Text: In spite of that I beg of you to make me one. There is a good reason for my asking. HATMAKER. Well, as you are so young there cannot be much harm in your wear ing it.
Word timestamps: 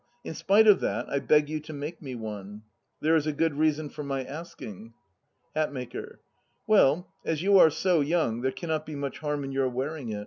In 0.23 0.33
spite 0.33 0.65
of 0.65 0.79
that 0.79 1.07
I 1.11 1.19
beg 1.19 1.43
of 1.43 1.49
you 1.49 1.59
to 1.59 1.73
make 1.73 2.01
me 2.01 2.15
one. 2.15 2.63
There 3.01 3.15
is 3.15 3.27
a 3.27 3.31
good 3.31 3.59
reason 3.59 3.87
for 3.89 4.01
my 4.03 4.23
asking. 4.23 4.95
HATMAKER. 5.55 6.19
Well, 6.65 7.13
as 7.23 7.43
you 7.43 7.59
are 7.59 7.69
so 7.69 7.99
young 8.01 8.41
there 8.41 8.51
cannot 8.51 8.87
be 8.87 8.95
much 8.95 9.19
harm 9.19 9.43
in 9.43 9.51
your 9.51 9.69
wear 9.69 9.95
ing 9.95 10.09
it. 10.09 10.19